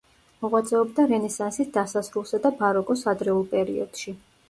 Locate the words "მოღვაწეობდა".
0.45-1.05